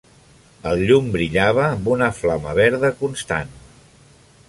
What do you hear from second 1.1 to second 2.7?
brillava amb una flama